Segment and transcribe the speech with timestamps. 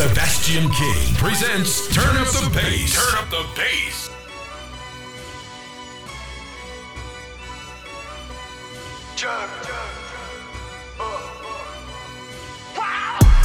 [0.00, 2.94] Sebastian King presents Turn Up the Bass.
[2.94, 4.08] Turn Up the Bass.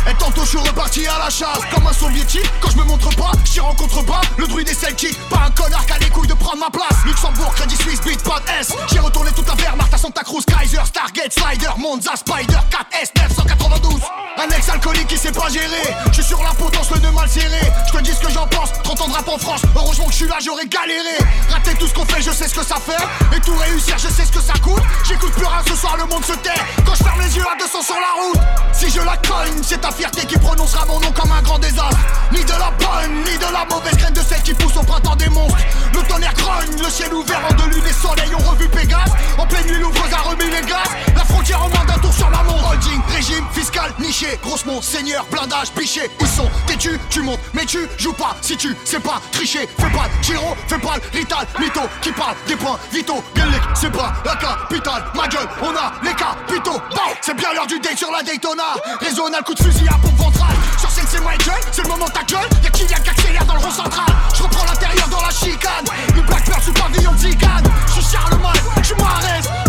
[0.09, 1.59] Et tantôt je suis reparti à la chasse.
[1.73, 5.13] Comme un soviétique Quand je me montre pas, j'y rencontre pas Le druide celle qui
[5.29, 7.03] Pas un connard qui a les couilles de prendre ma place.
[7.05, 8.71] Luxembourg, Crédit Suisse, pas S.
[8.93, 13.99] J'ai retourné toute la Wehrmacht à Santa Cruz Kaiser, Stargate, Slider, Monza, Spider 4S 992
[14.37, 15.95] Un ex-alcoolique qui sait pas gérer.
[16.07, 17.61] Je suis sur la potence, le nœud mal serré.
[17.87, 19.61] Je te dis ce que j'en pense 30 ans de rap en France.
[19.75, 21.17] Heureusement que je suis là, j'aurais galéré.
[21.49, 23.01] Rater tout ce qu'on fait, je sais ce que ça fait.
[23.35, 24.83] Et tout réussir, je sais ce que ça coûte.
[25.07, 26.59] J'écoute plus rien ce soir, le monde se tait.
[26.85, 28.39] Quand je ferme les yeux à 200 sur la route.
[28.73, 31.97] Si je la cogne, c'est ta fierté qui prononcera mon nom comme un grand désastre.
[32.33, 35.15] Ni de la bonne, ni de la mauvaise graine de celle qui pousse au printemps
[35.15, 35.57] des monstres.
[35.93, 39.13] Le tonnerre grogne, le ciel ouvert en deux lunes et soleil ont revu Pégase.
[39.37, 42.29] En pleine nuit l'ouvreuse a remis les gaz La frontière en moins d'un tour sur
[42.29, 46.09] la Holding, régime, fiscal, niché, grosse seigneur, blindage, piché.
[46.19, 48.35] Ils sont têtus, tu montes, mais tu joues pas.
[48.41, 51.45] Si tu sais pas tricher, fais pas giro, fais pas rital.
[51.59, 53.23] Mytho qui parle des points vitaux.
[53.35, 55.03] Gueule, c'est pas la capitale.
[55.15, 56.81] Ma gueule, on a les capitaux.
[57.21, 58.75] C'est bien l'heure du date sur la Daytona.
[58.99, 60.55] Raisonnable coup de fusil à pompe ventrale.
[60.79, 62.49] Sur scène c'est Michael, c'est le moment de ta gueule.
[62.63, 64.05] Y'a qui accélère dans le rond central.
[64.35, 65.85] Je reprends l'intérieur dans la chicane.
[66.15, 69.64] Le Black Pearl sous pavillon de Zigane Je suis Charlemagne, je suis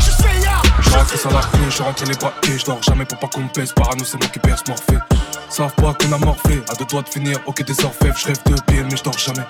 [1.09, 3.73] suis Seigneur Je rentre les papiers, je dors jamais pour pas qu'on me pèse.
[3.73, 4.99] Parano, c'est moi qui perce morphée.
[5.49, 8.39] Savent pas qu'on a morflé, à deux doigts de finir, ok des orfèvres, je rêve
[8.47, 9.47] de pied, mais je dors jamais.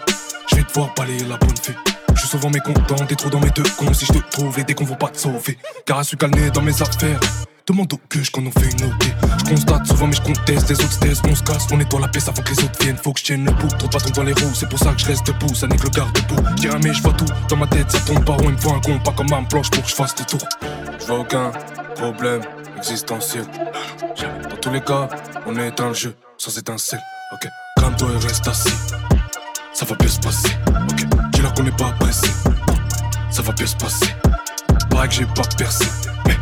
[0.51, 1.75] Je vais devoir balayer la bonne fée.
[2.15, 3.93] Je suis souvent mécontent, des trous dans mes deux cons.
[3.93, 5.59] Si je te trouve, les décons vont pas te sauver.
[5.84, 7.21] Car à su calmer dans mes affaires.
[7.67, 9.07] Demande au que qu'on en fait une OT.
[9.39, 10.71] Je constate souvent, mais je conteste.
[10.71, 12.97] Les autres on se casse, on nettoie la pièce avant que les autres viennent.
[12.97, 14.55] Faut que je tienne le bout, trop de bâtons dans les roues.
[14.55, 16.43] C'est pour ça que je reste debout, ça n'est que le garde-bout.
[16.62, 17.27] J'ai mais je vois tout.
[17.49, 19.43] Dans ma tête, ça tombe par où il me faut un con, pas comme un
[19.43, 20.49] planche pour que je fasse le tour.
[21.09, 21.53] Aucun
[21.95, 22.43] problème
[22.77, 23.45] existentiel.
[24.51, 25.09] Dans tous les cas,
[25.47, 27.01] on est dans le jeu, sans étincelle.
[27.33, 28.75] Ok, calme-toi et reste assis.
[29.73, 30.49] Ça va bien se passer.
[30.91, 32.29] Ok, dis-leur qu'on n'est pas pressé.
[33.31, 34.07] Ça va bien se passer.
[34.91, 35.84] Pareil que j'ai pas percé.
[36.27, 36.37] Mais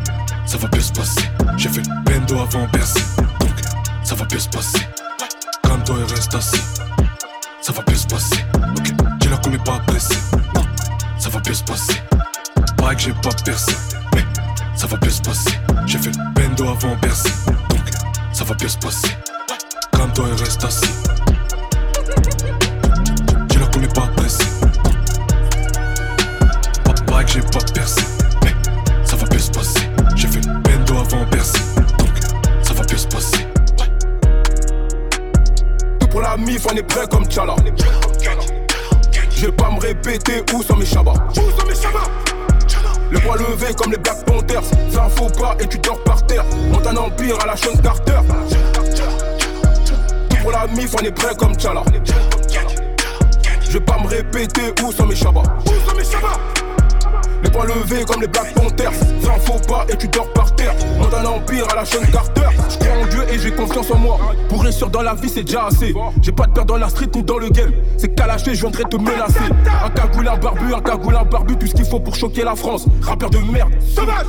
[0.46, 1.22] ça va bien se passer.
[1.58, 3.02] J'ai fait le bendo avant percer.
[3.40, 3.60] Donc,
[4.02, 4.88] ça va bien se passer.
[5.62, 6.62] Calme-toi et reste assis.
[7.60, 8.44] Ça va bien se passer.
[8.76, 10.14] Ok, dis-leur qu'on n'est pas pressé.
[11.18, 11.94] Ça va bien se passer.
[12.76, 13.72] Pareil que j'ai pas percé.
[14.14, 14.24] Mais
[14.84, 15.58] ça va bien se passer.
[15.86, 17.30] J'ai fait le bendo avant percer.
[17.70, 17.80] Donc,
[18.34, 19.08] ça va bien se passer.
[19.92, 20.92] Calme-toi et reste assis.
[23.48, 24.44] Dis-leur qu'on n'est pas pressé.
[27.06, 28.02] Pareil que j'ai pas percé.
[28.42, 28.52] Mais
[29.06, 29.88] ça va bien se passer.
[30.16, 31.60] J'ai fait le bendo avant percer.
[31.98, 32.10] Donc,
[32.62, 33.48] ça va bien se passer.
[35.98, 37.56] Tout pour la mif, on est prêt comme Tchala.
[39.34, 41.14] Je vais pas me répéter où sont mes chabas.
[41.30, 42.33] Où sont mes chabas
[43.14, 44.64] le poids levé comme les Black Panthers.
[44.90, 46.44] Ça faut pas et tu dors par terre.
[46.70, 48.20] Monte un empire à la Sean Carter.
[50.28, 51.82] Tout pour la mif, on est prêt comme Tchala.
[53.62, 55.42] Je vais pas me répéter où sont mes chabas.
[55.66, 56.04] Où sont mes
[57.42, 58.92] les poings levés comme les Black Panthers
[59.22, 62.53] Ça faut pas et tu dors par terre Monte un empire à la Sean Carter
[62.94, 64.18] crois en Dieu et j'ai confiance en moi
[64.48, 67.10] Pour réussir dans la vie c'est déjà assez J'ai pas de peur dans la street
[67.16, 69.50] ou dans le game C'est qu'à lâcher je viendrai te menacer
[69.84, 72.54] Un cagoule, un barbu, un cagoule, un barbu Tout ce qu'il faut pour choquer la
[72.54, 74.26] France Rappeur de merde Sauvage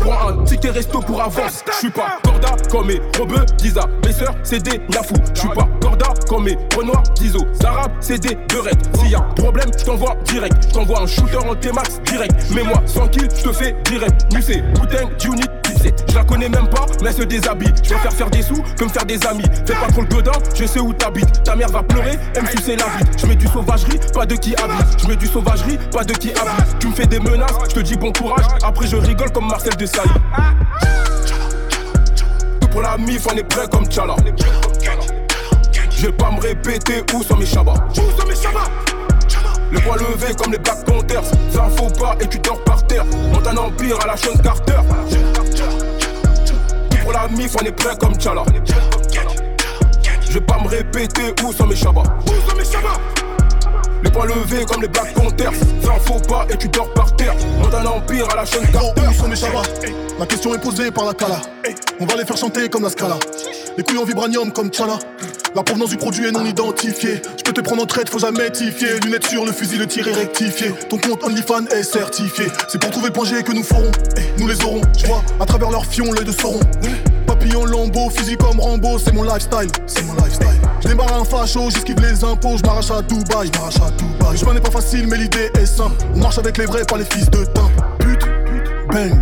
[0.00, 1.64] Prends un ticket resto pour avance.
[1.66, 3.82] Je suis pas corda comme mes rebeux, Giza.
[4.04, 5.14] Mes sœurs, c'est des niafou.
[5.34, 7.40] Je suis pas corda comme mes renois, Gizo.
[7.60, 8.88] Zarab, c'est des beurrettes.
[8.96, 10.56] S'il y a problème, je t'envoie direct.
[10.68, 12.34] Je t'envoie un shooter en T-Max direct.
[12.54, 14.32] Mais moi, sans kill, je te fais direct.
[14.32, 15.08] Musée, Bouteng,
[16.08, 17.72] Je la connais même pas, mais elle se déshabille.
[17.82, 19.44] Je préfère faire des sous que me faire des amis.
[19.66, 21.42] Fais pas trop le godin, je sais où t'habites.
[21.44, 23.04] Ta mère va pleurer, elle me sucer la vie.
[23.16, 25.00] Je mets du sauvagerie, pas de qui habite.
[25.00, 26.78] Je mets du sauvagerie, pas de qui habite.
[26.78, 28.46] Tu me fais des menaces, je te dis bon courage.
[28.62, 29.86] Après je rigole comme Marcel de.
[32.60, 34.16] Tout pour la mif, on est prêt comme Tchala.
[35.90, 37.74] Je vais pas me répéter où sont mes chabas.
[37.92, 38.68] Où sont mes chabas
[39.70, 43.04] le poids levé comme les Black Panthers Ça faut pas et tu dors par terre
[43.30, 44.80] Monte un empire à la Sean Carter
[47.08, 48.44] pour la mif on est prêt comme Tchala.
[50.20, 53.00] Je vais pas me répéter où sont mes chabas Où sont mes chabas
[54.04, 55.50] les poings levés comme les Black Panthers.
[55.82, 57.34] Ça faut pas et tu dors par terre.
[57.60, 59.08] Monte un empire à la Sean Carter.
[59.10, 59.62] Où sont mes chabas
[60.20, 61.40] La question est posée par la Kala.
[61.98, 63.16] On va les faire chanter comme la Scala.
[63.76, 65.00] Les couilles en vibranium comme Tchala
[65.54, 67.22] la provenance du produit est non identifiée.
[67.36, 69.00] Je peux te prendre en traite, faut jamais tifier.
[69.04, 70.72] Lunettes sur le fusil, le tir est rectifié.
[70.88, 72.46] Ton compte OnlyFans est certifié.
[72.68, 73.90] C'est pour trouver le point que nous ferons.
[74.38, 74.82] Nous les aurons.
[74.96, 76.60] Je vois à travers leurs fions l'œil de Sauron.
[77.26, 79.70] Papillon lambeau, fusil comme Rambo, c'est mon lifestyle.
[79.86, 80.48] C'est mon lifestyle.
[80.80, 84.36] Je démarre un facho, j'esquive les impôts, je m'arrache à Dubaï, je m'arrache à Dubaï.
[84.36, 85.96] Je n'est pas facile, mais l'idée est simple.
[86.14, 87.70] On marche avec les vrais, pas les fils de teint.
[87.98, 88.26] Pute,
[88.92, 89.12] bang.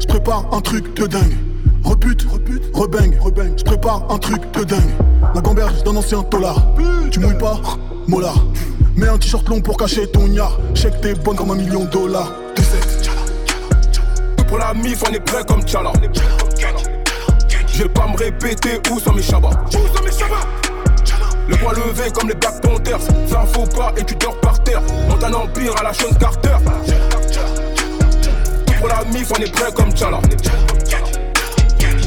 [0.00, 1.47] Je prépare un truc de dingue.
[1.84, 3.56] Repute, repute, rebang, rebang.
[3.56, 4.94] Je prépare un truc de dingue.
[5.34, 6.66] La gamberge d'un ancien tolard.
[7.10, 7.60] Tu mouilles pas,
[8.06, 8.32] mola.
[8.96, 10.58] Mets un t-shirt long pour cacher ton yard.
[10.74, 12.32] Check t'es bonne comme un million de dollars.
[14.48, 15.92] Pour la mif, on est prêt comme Tchala.
[17.72, 19.50] Je vais pas me répéter où sont mes chabas.
[19.68, 20.46] Où sont mes chabas
[21.48, 23.00] le poing levé comme les Black Panthers.
[23.34, 24.82] Un faux pas et tu dors par terre.
[25.08, 26.56] Monte un empire à la Sean Carter.
[28.78, 30.20] Pour la mif, on est prêt comme Tchala.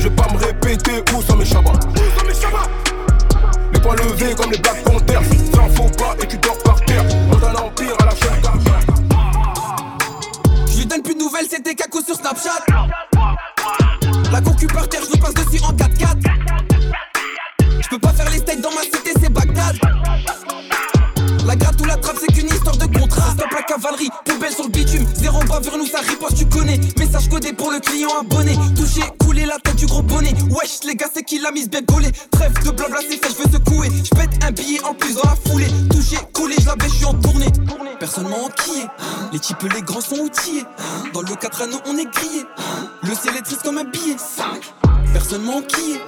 [0.01, 1.73] Je vais pas me répéter où sont mes chabas.
[1.73, 2.67] Où sont mes chabas
[3.71, 5.21] Les poings levés comme les Black Panthers.
[5.21, 7.03] Un faux pas et tu dors par terre.
[7.27, 8.49] Monte un empire à la Carter.
[10.71, 12.65] Je lui donne plus de nouvelles, c'était caco sur Snapchat.
[14.31, 16.17] La concu par terre, je passe dessus en 4x4.
[17.79, 18.81] Je peux pas faire les steaks dans ma
[23.53, 25.05] la cavalerie, poubelle sur le bitume.
[25.15, 26.79] Zéro bavure, nous ça riposte, tu connais.
[26.97, 28.55] Message codé pour le client abonné.
[28.75, 30.33] Touché, couler la tête du gros bonnet.
[30.49, 32.11] Wesh, les gars, c'est qui l'a mise bien gaulée?
[32.31, 33.89] Trêve de blabla, c'est fait, je veux secouer.
[34.03, 35.67] Je pète un billet en plus dans la foulée.
[35.89, 37.47] Touché, coulé, je la je suis en tournée.
[37.99, 38.85] Personne m'a enquillé.
[39.31, 40.65] Les types, les grands sont outillés.
[41.13, 42.45] Dans le 4 anneaux, on est grillé.
[43.03, 44.17] Le ciel est triste comme un billet.
[44.17, 44.73] 5.
[45.13, 46.01] Personne m'a enquillé.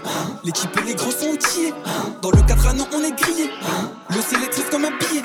[0.44, 1.74] Les types, les grands sont outillés.
[2.22, 3.52] Dans le 4 anneaux, on est grillé.
[4.10, 5.24] Le ciel est triste comme un billet.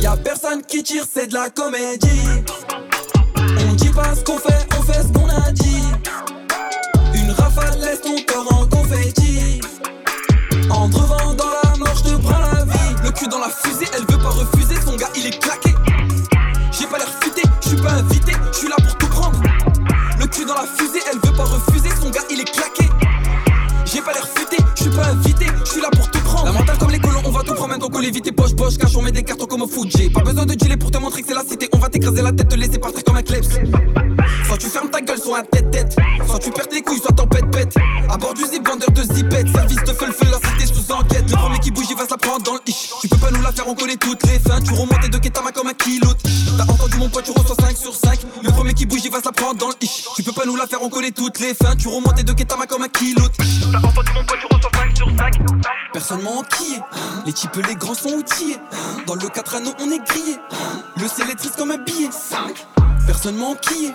[0.00, 2.44] Y'a personne qui tire, c'est de la comédie.
[3.36, 5.82] On dit pas ce qu'on fait, on fait ce qu'on a dit.
[7.14, 9.60] Une rafale laisse ton corps en confetti.
[10.70, 12.94] En dans la mort, je te prends la vie.
[13.02, 14.76] Le cul dans la fusée, elle veut pas refuser.
[14.84, 15.74] Son gars, il est claqué.
[16.70, 19.42] J'ai pas l'air futé, je suis pas invité, je suis là pour tout prendre.
[20.20, 21.90] Le cul dans la fusée, elle veut pas refuser.
[22.00, 22.87] Son gars, il est claqué.
[23.98, 26.44] J'ai pas l'air futé, je suis pas invité, je suis là pour tout prendre.
[26.44, 28.94] La mentale comme les colons, on va tout prendre maintenant qu'on l'évite poche poche cache,
[28.94, 29.88] on met des cartons comme au foot.
[29.90, 31.68] J'ai pas besoin de dealer pour te montrer que c'est la cité.
[31.72, 33.48] On va t'écraser la tête, te laisser partir comme un kleps.
[34.58, 35.96] Soit tu fermes ta gueule, soit un tête-tête.
[36.26, 37.76] Soit tu perds tes couilles, soit t'en pète-pète.
[38.10, 39.48] À bord du zip, vendeur de zipette.
[39.52, 41.30] Service de feu, la cité sous enquête.
[41.30, 42.90] Le premier qui bouge, il va se la prendre dans le ish.
[43.00, 44.60] Tu peux pas nous la faire, on connaît toutes les fins.
[44.60, 46.08] Tu remontes de Ketama comme un kilo.
[46.56, 48.18] T'as entendu mon poids, tu reçois 5 sur 5.
[48.42, 50.04] Le premier qui bouge, il va se la prendre dans le ish.
[50.16, 51.76] Tu peux pas nous la faire, on connaît toutes les fins.
[51.76, 53.22] Tu remontes de Ketama comme un kilo.
[53.70, 55.38] T'as entendu mon poids, tu reçois 5 sur 5.
[55.92, 56.80] Personne m'a enquillé.
[57.26, 58.56] Les types, les grands sont outillés.
[59.06, 60.36] Dans le 4 anneaux, on est grillé.
[60.96, 62.10] Le ciel est triste comme un billet.
[62.10, 62.66] 5.
[63.08, 63.92] Personne m'a enquillé.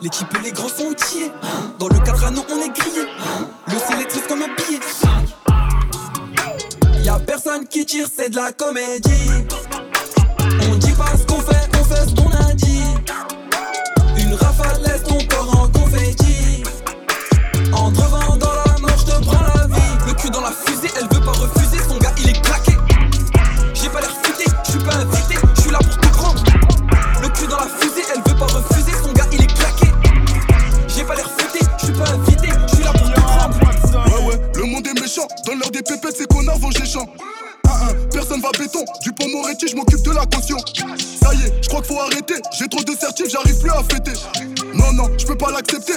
[0.00, 1.30] Les types, les grands sont outillés.
[1.78, 3.02] Dans le 4 anneaux, on est grillé.
[3.66, 4.80] Le ciel est triste comme un billet.
[4.90, 5.10] 5.
[7.04, 9.44] Y'a personne qui tire, c'est de la comédie.
[10.62, 12.86] On dit pas ce qu'on fait, on fait ce qu'on a dit.
[14.16, 14.80] Une rafale
[39.00, 40.58] Du pont Moretti, je m'occupe de la caution.
[41.22, 42.34] Ça y est, je crois qu'il faut arrêter.
[42.58, 44.12] J'ai trop de certifs, j'arrive plus à fêter.
[44.74, 45.94] Non, non, je peux pas l'accepter.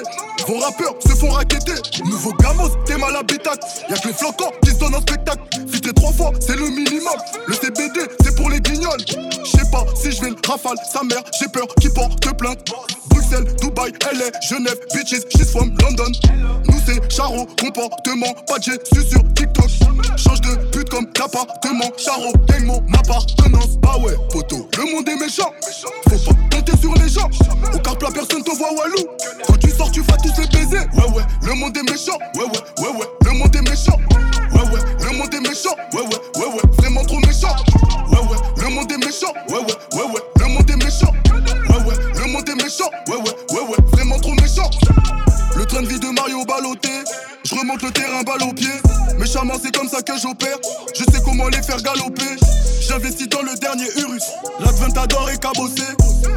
[0.47, 1.73] Vos rappeurs se font raqueter.
[2.05, 3.55] Nouveau gamos, t'es mal habitat.
[3.89, 5.41] Y'a que les flocons qui se donnent en spectacle.
[5.69, 7.17] Filtré trois fois, c'est le minimum.
[7.47, 8.61] Le CBD, c'est pour les
[8.97, 12.71] Je sais pas si je vais le rafale, sa mère, j'ai peur qu'il porte plainte.
[13.09, 16.11] Bruxelles, Dubaï, LA, Genève, bitches, she's from London.
[16.69, 19.69] Nous c'est Charo, comportement, pas de suis sur TikTok.
[20.15, 23.77] Change de pute comme l'appartement, Charo, gang mon appartenance.
[23.81, 25.51] Bah ouais, photo, le monde est méchant.
[26.09, 27.29] Faut pas compter sur les gens.
[27.73, 29.03] Au car plat, personne te voit walou.
[29.45, 30.85] Quand tu sors, tu vas tous les baiser.
[30.93, 32.17] Ouais, ouais, le monde est méchant.
[32.35, 33.97] Ouais, ouais, ouais, ouais, le monde est méchant.
[34.53, 35.75] Ouais, ouais, le monde est méchant.
[35.93, 36.76] Ouais, ouais, ouais, ouais,
[39.25, 39.61] Ouais, ouais,
[39.93, 41.11] ouais, ouais, le monde est méchant.
[41.25, 42.89] Ouais, ouais, le monde est méchant.
[43.07, 44.69] Ouais, ouais, ouais, ouais, vraiment trop méchant.
[45.55, 46.89] Le train de vie de Mario Baloté.
[47.43, 48.69] Je remonte le terrain balle au pied.
[49.17, 50.57] Méchamment, c'est comme ça que j'opère.
[50.93, 52.35] Je sais comment les faire galoper.
[52.79, 54.23] J'investis dans le dernier Urus.
[54.59, 55.83] L'Adventador est cabossé.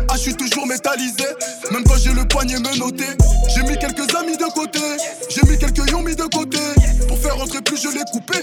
[0.09, 1.27] Ah, je suis toujours métallisé.
[1.73, 3.05] Même quand j'ai le poignet menotté.
[3.55, 4.81] J'ai mis quelques amis de côté.
[5.29, 6.59] J'ai mis quelques yomis de côté.
[7.09, 8.39] Pour faire rentrer plus, je l'ai coupé.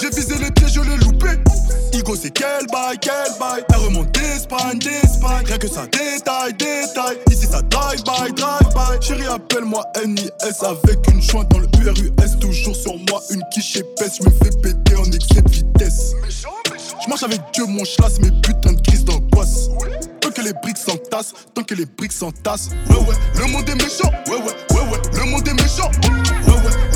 [0.00, 1.28] J'ai visé les pieds, je l'ai loupé.
[2.14, 3.64] C'est quel bail, quel bail.
[3.72, 5.44] Elle remonte d'Espagne, d'Espagne.
[5.46, 7.16] Rien que ça détail, détail.
[7.30, 9.04] Ici, ça drive by, drive by.
[9.06, 10.28] Chérie, appelle-moi NIS
[10.62, 12.38] avec une jointe dans le URUS.
[12.40, 14.18] Toujours sur moi, une quiche épaisse.
[14.20, 16.12] Je me fais péter en excès de vitesse.
[17.02, 19.68] Je marche avec Dieu, mon chlasse, mes putains de crises d'angoisse.
[20.20, 22.70] Tant que les briques s'entassent, tant que les briques s'entassent.
[22.90, 24.10] Ouais, ouais, le monde est méchant.
[24.28, 25.90] Ouais, ouais, ouais, ouais, le monde est méchant.
[26.02, 26.91] Ouais, ouais,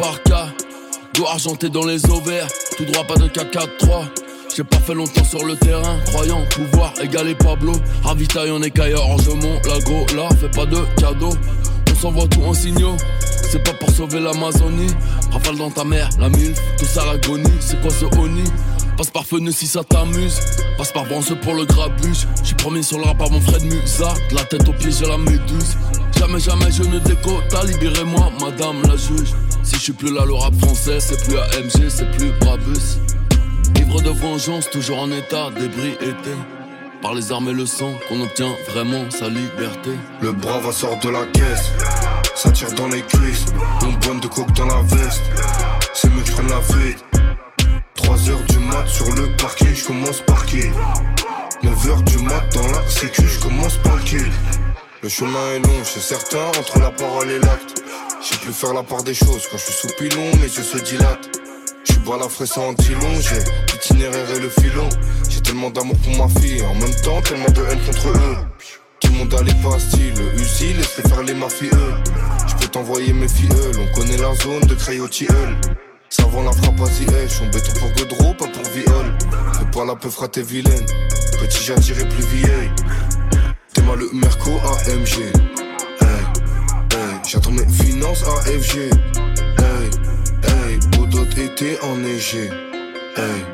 [0.00, 0.48] par cas.
[1.26, 4.04] Argenté dans les ovaires, tout droit pas de 4-4-3.
[4.56, 7.72] J'ai pas fait longtemps sur le terrain, croyant pouvoir égaler Pablo.
[8.02, 11.34] Ravitaille en écaille orgement, lago, là, fais pas de cadeaux.
[11.90, 12.96] On s'envoie tout en signaux,
[13.50, 14.90] c'est pas pour sauver l'Amazonie.
[15.30, 18.44] Rafale dans ta mère, la mille, tout ça l'agonie, c'est quoi ce oni
[18.96, 20.40] Passe par Feneux si ça t'amuse.
[20.78, 22.26] Passe par Bronze pour le grabuge.
[22.42, 24.14] J'suis promis sur le rap par mon frère de Musa.
[24.30, 25.76] De la tête aux pieds, j'ai la méduse.
[26.18, 27.30] Jamais, jamais je ne déco.
[27.50, 29.32] T'as libéré-moi, madame la juge.
[29.70, 32.98] Si je suis plus là, le rap français, c'est plus AMG, c'est plus Brabus.
[33.76, 36.34] Ivre de vengeance, toujours en état d'ébriété.
[37.00, 39.90] Par les armes et le sang, qu'on obtient vraiment sa liberté.
[40.22, 41.70] Le brave sort de la caisse,
[42.34, 43.46] ça tire dans les cuisses.
[43.82, 45.22] Une bonne de coke dans la veste,
[45.94, 47.04] c'est mieux que je la fête.
[47.96, 50.62] 3h du mat sur le parking, je commence par qui
[51.62, 54.18] 9h du mat dans la sécu, je commence par le.
[55.04, 57.84] Le chemin est long, chez certains, entre la parole et l'acte.
[58.22, 60.76] J'ai pu faire la part des choses quand je suis sous pilon, mes yeux se
[60.76, 61.30] dilatent.
[61.84, 63.38] Je bois la fraise en long, j'ai
[63.72, 64.88] l'itinéraire et le filon.
[65.30, 68.36] J'ai tellement d'amour pour ma fille, en même temps tellement de haine contre eux.
[69.00, 71.70] Tout le monde a les pastilles, le Uzi, laisse faire les mafieux.
[72.46, 73.48] Je peux t'envoyer mes filles,
[73.78, 75.56] on connaît la zone de Crayotilleul.
[76.10, 79.18] Savant la frappe, vas-y, hey, j'suis béton pour Godreau, pas pour viol.
[79.54, 80.84] Fais pas la peu t'es vilaine.
[81.40, 82.70] Petit, j'ai plus vieille.
[83.72, 84.50] T'es mal le Merco
[84.86, 85.59] AMG.
[87.32, 88.90] J'attends mes finances AFG.
[89.56, 89.90] Hey,
[90.42, 92.50] hey, Baudot été enneigé.
[93.16, 93.44] Hey,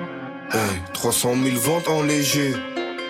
[0.50, 2.54] hey, 300 000 ventes en léger.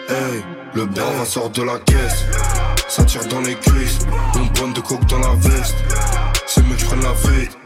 [0.08, 0.42] Hey,
[0.74, 2.24] le bras sort de la caisse.
[2.88, 4.00] Ça tire dans les cuisses.
[4.34, 5.76] Une bonne de coke dans la veste.
[6.48, 7.56] C'est mieux que j'prenne la vite.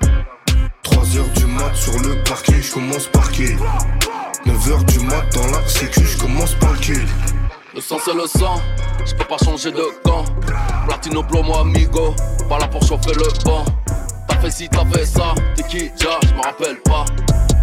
[0.84, 3.54] 3h du mat sur le parquet, je commence par qui
[4.44, 6.78] 9h du mat dans la sécu, je commence par le
[7.72, 8.60] Le sang c'est le sang,
[9.06, 10.24] je peux pas changer de camp.
[10.88, 12.16] Platino plomo amigo,
[12.48, 13.64] pas là pour chauffer le banc.
[14.26, 17.04] T'as fait ci, t'as fait ça, t'es qui déjà, je me rappelle pas.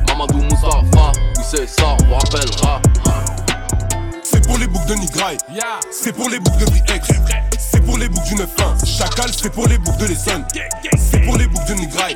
[0.08, 2.82] Mamadou Moussafa, oui c'est ça, on me rappellera.
[4.24, 5.38] C'est pour les boucles de Nigraï,
[5.92, 7.08] c'est pour les boucles de Briex,
[7.60, 8.86] c'est pour les boucles du 9-1.
[8.86, 10.46] Chacal, c'est pour les boucles de l'Essonne,
[10.98, 12.16] c'est pour les boucles de Nigraï.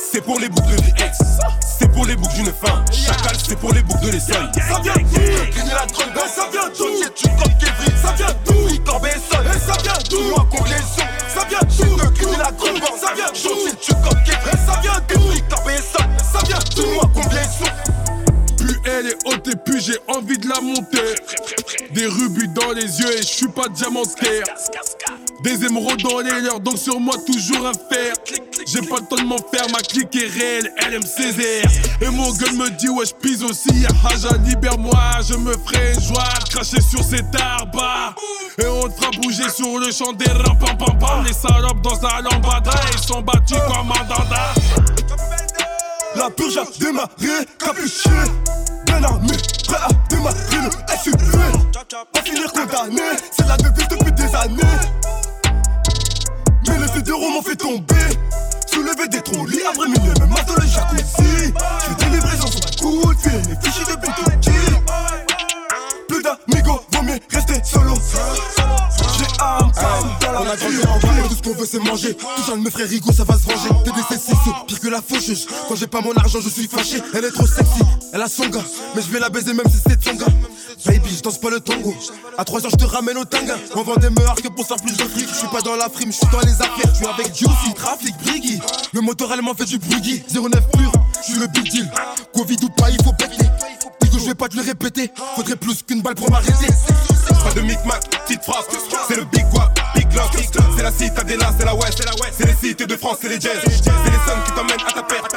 [0.00, 1.18] C'est pour les boucles de VX,
[1.60, 2.84] c'est pour les boucles d'une fin.
[2.92, 4.32] Chacal, c'est pour les boucles de l'essai.
[4.32, 8.34] Ça vient d'où la drogue, ben ça vient d'où C'est tu comme Kevin, ça vient
[8.44, 11.02] d'où Victor Besson, et ça vient d'où Moi les
[11.34, 15.00] ça vient d'où Gagner la drogue, ça vient d'où C'est tu comme Kevin, ça vient
[15.08, 17.10] d'où Victor Besson, ça vient d'où Moi
[18.56, 21.14] Plus elle est haute et puis j'ai envie de la monter.
[21.92, 24.44] Des rubis dans les yeux et je suis pas diamantaire.
[25.54, 28.12] Émeraudes dans les leurs, donc sur moi toujours un fer.
[28.66, 31.02] J'ai pas le temps de m'en faire, ma clique est réelle, elle aime
[32.02, 33.86] Et mon gueule me dit, ouais, je pise aussi.
[34.04, 36.28] Haja, libère-moi, je me ferai joie.
[36.50, 38.14] Cracher sur cet arbre.
[38.58, 41.24] Et on te fera bouger sur le champ des reins, pam pam pam.
[41.24, 44.54] Les salopes dans la lambada, ils sont battus comme un dada.
[46.14, 48.10] La purge a démarré, capuché.
[48.84, 49.32] Bien armé,
[49.66, 50.70] prêt à démarrer le
[51.02, 51.38] SUV.
[52.12, 55.27] Pas finir condamné, c'est la devise depuis des années.
[57.08, 57.94] Fédéraux m'ont fait tomber.
[58.66, 61.54] Soulever des trolleys, après minuit, même dans le jacuzzi.
[61.80, 64.27] J'fais des livraisons sur ma coude, filer les fichiers de Kentucky.
[71.66, 72.14] C'est manger.
[72.14, 73.68] Tout de mes frères Rigo, ça va se ranger.
[73.84, 74.34] TDC 6,
[74.66, 75.46] pire que la faucheuse.
[75.68, 77.02] Quand j'ai pas mon argent, je suis fâché.
[77.14, 78.64] Elle est trop sexy, elle a son gars.
[78.94, 80.26] Mais je vais la baiser même si c'est son gars.
[80.86, 81.94] Baby, je danse pas le tango.
[82.36, 83.56] À 3 heures, je te ramène au tanga.
[83.74, 85.28] On vend des meurs que pour faire plus de fric.
[85.28, 86.90] Je suis pas dans la frime, je suis dans les affaires.
[86.92, 88.60] Je suis avec Juicy, trafic, Briggy.
[88.92, 90.22] Le moteur allemand fait du bruggy.
[90.32, 91.90] 09 pur, je suis le big deal.
[92.34, 93.44] Covid ou pas, il faut péter.
[94.00, 95.10] Dis que je vais pas te le répéter.
[95.34, 96.68] Faudrait plus qu'une balle pour m'arrêter.
[97.44, 98.64] Pas de micmac, petite phrase.
[99.08, 99.72] C'est le big quoi,
[100.76, 102.02] C'est la citadella, c'est la west.
[102.36, 103.58] C'est les cités de France, c'est les jazz.
[103.64, 105.36] C'est les sons qui t'emmènent à ta perte.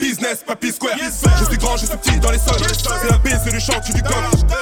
[0.00, 0.94] Business, papy square.
[0.98, 2.56] Je suis grand, je suis petit dans les sols.
[2.72, 4.14] C'est la baie, c'est le chant, tu du coq.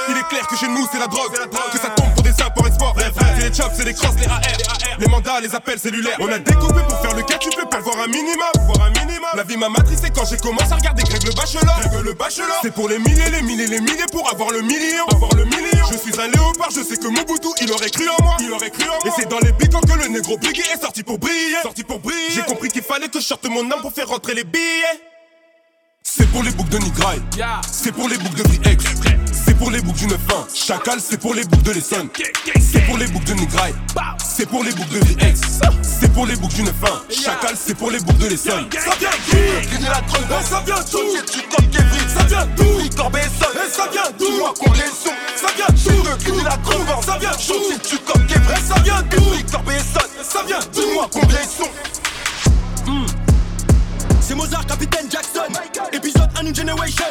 [0.09, 1.31] Il est clair que chez nous, c'est la drogue.
[1.71, 2.95] Que ça tombe pour des import export.
[2.97, 4.41] C'est les chops, c'est les crosses, les AR.
[4.99, 6.17] Les mandats, les appels cellulaires.
[6.19, 8.51] On a découpé pour faire le cas, tu peux pas voir un minimum.
[8.65, 9.29] Voir un minimum.
[9.35, 11.79] La vie m'a matricé quand j'ai commencé à regarder Greg le bachelor.
[11.81, 12.59] Greg le bachelor.
[12.61, 15.05] C'est pour les milliers, les milliers, les milliers pour avoir le million.
[15.11, 15.85] Avoir le million.
[15.91, 18.37] Je suis un léopard, je sais que Mobutu, il aurait cru en moi.
[18.39, 18.99] Il aurait cru en moi.
[19.05, 21.61] Et c'est dans les bicans que le négro Biggie est sorti pour briller.
[21.61, 22.29] Sorti pour briller.
[22.31, 25.01] J'ai compris qu'il fallait que je sorte mon âme pour faire rentrer les billets.
[26.09, 27.21] C'est pour les boucles de Nigraï,
[27.69, 28.85] c'est pour les boucles de VX,
[29.57, 30.19] pour les boucles du 9
[30.53, 32.09] Chacal, c'est pour les boucles de l'Essonne,
[32.59, 33.73] c'est pour les boucles de Nigraï,
[34.23, 36.73] c'est pour les boucles de VX, c'est pour les boucles du 9
[37.09, 38.67] Chacal, c'est pour les boucles de l'Essonne.
[38.71, 39.37] Ça vient d'où?
[39.87, 40.99] La drogue, ben ça vient d'où?
[41.31, 42.77] Tu comme Kevin, ça vient d'où?
[42.79, 44.37] Victor Besson, et ça vient d'où?
[44.37, 46.25] Moi qu'on les sons, ça vient d'où?
[46.25, 47.79] Gagner la drogue, ça vient d'où?
[47.87, 49.31] Tu comme Kevin, ça vient d'où?
[49.31, 50.93] Victor Besson, ça vient d'où?
[50.93, 51.71] Moi qu'on les sons
[54.27, 55.47] C'est Mozart, Capitaine Jackson.
[55.93, 57.05] Épisode 1 New Generation.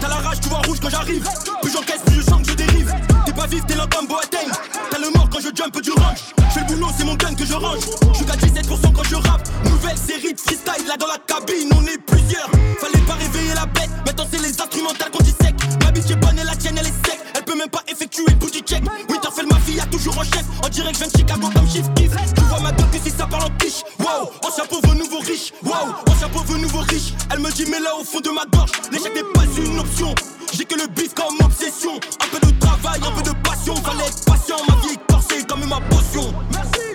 [0.00, 1.28] T'as la rage, tu vois rouge quand j'arrive.
[1.62, 2.94] Plus j'encaisse, plus je que je dérive.
[3.26, 4.46] T'es pas vif, t'es l'entame Boateng.
[4.88, 6.30] T'as le mort quand je jump du range.
[6.54, 7.80] Fais le boulot, c'est mon gun que je range.
[8.12, 9.48] Je suis qu'à 17% quand je rappe.
[9.64, 12.48] Nouvelle série de freestyle là dans la cabine, on est plusieurs.
[12.78, 13.90] Fallait pas réveiller la bête.
[14.06, 15.56] Maintenant c'est les instrumentales qu'on sec.
[15.82, 17.18] Ma bitch est bonne et la tienne elle est sec.
[17.34, 18.84] Elle peut même pas effectuer le booty check.
[19.30, 20.44] T'as fait ma fille, a toujours en chef.
[20.64, 22.10] En direct, je viens de Chicago comme Shift Kiff.
[22.34, 23.82] Tu vois ma gueule si ça parle en quiche.
[23.98, 25.52] Wow, ancien pauvre, nouveau riche.
[25.62, 27.14] Wow, ancien pauvre, nouveau riche.
[27.32, 30.14] Elle me dit, mais là au fond de ma gorge, l'échec n'est pas une option.
[30.52, 31.96] J'ai que le bif comme obsession.
[31.96, 33.74] Un peu de travail, un peu de passion.
[33.76, 36.34] Fallait être patient, ma vie est corsée comme ma potion.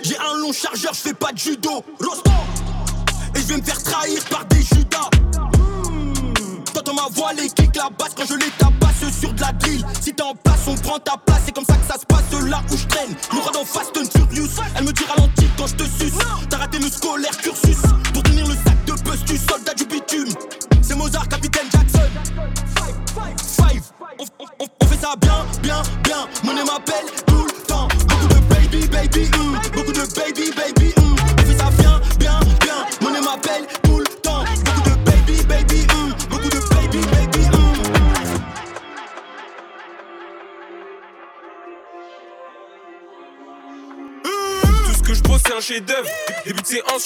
[0.02, 1.84] J'ai un long chargeur, je fais pas de judo.
[2.00, 2.30] Rosto.
[3.34, 5.10] Et je vais me faire trahir par des judas.
[6.72, 9.84] T'entends ma voix, les kicks, la basse quand je les tabasse sur de la drill.
[10.00, 11.42] Si t'es en place, on prend ta place.
[11.46, 12.15] C'est comme ça que ça se passe
[12.46, 13.14] où je traîne.
[13.32, 13.85] Mourra dans Fast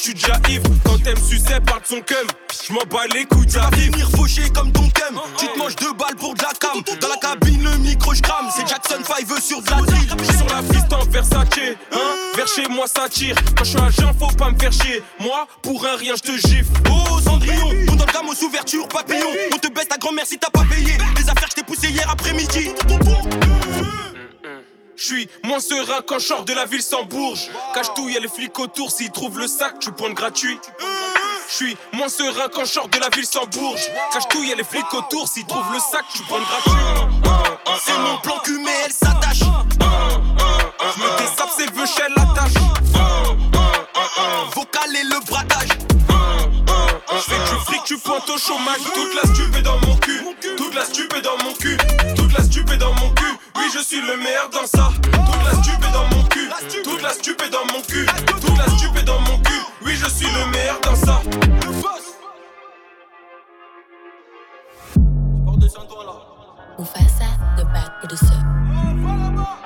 [0.01, 0.65] je suis déjà ivre.
[0.85, 2.27] Quand t'aimes sucer, parle de son cum.
[2.67, 3.93] Je m'en bats les couilles, j'arrive.
[3.93, 5.21] venir faucher comme ton cum.
[5.37, 6.81] Tu te manges deux balles pour de la cam.
[7.01, 8.49] Dans la cabine, le micro, je crame.
[8.55, 10.09] C'est Jackson 5 sur de la drill.
[10.39, 11.49] Sur la piste en Versace,
[11.93, 11.99] hein.
[12.35, 13.37] Vers chez moi ça tire.
[13.57, 15.03] Quand je suis agent, faut pas me faire chier.
[15.19, 16.71] Moi, pour un rien, je te gifle.
[16.89, 19.29] Oh Cendrillon, on donne gamme aux ouvertures, papillon.
[19.53, 20.97] On te baisse ta grand-mère si t'as pas payé.
[21.17, 22.71] Les affaires, je t'ai poussé hier après-midi.
[25.01, 27.49] Je suis moins serein quand je de la ville sans bourge.
[27.73, 28.91] Cache tout, y'a les flics autour.
[28.91, 30.59] S'ils trouvent le sac, tu prends gratuit.
[31.49, 33.81] Je suis moins serein quand je de la ville sans bourge.
[34.13, 35.27] Cache tout, y'a les flics autour.
[35.27, 36.73] S'ils trouvent le sac, tu prends gratuit.
[37.83, 39.41] C'est mon plan mais elle s'attache.
[39.41, 42.63] Je me désappe, c'est veuchelle la tâche.
[44.55, 45.90] Vocal et le braquage.
[47.91, 48.79] Tu pointes au chômage.
[48.95, 50.23] Toute la stupe est dans mon cul.
[50.57, 51.77] Toute la stupe est dans mon cul.
[52.15, 53.35] Toute la stupe est dans mon cul.
[53.57, 54.93] Oui, je suis le meilleur dans ça.
[55.03, 56.49] Toute la stupe est dans mon cul.
[56.85, 58.07] Toute la stupe est dans mon cul.
[58.41, 59.61] Toute la stupe est dans mon cul.
[59.85, 61.21] Oui, je suis le meilleur dans ça.
[66.79, 67.27] Mufasa,
[67.59, 67.65] the
[67.99, 68.41] producer.
[69.03, 69.60] J'apprends